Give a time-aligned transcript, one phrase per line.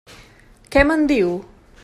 [0.75, 1.37] Què me'n diu?